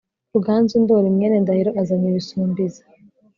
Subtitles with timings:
[0.33, 2.81] Ruganzu Ndori mwene Ndahiro Azanye Ibisumbizi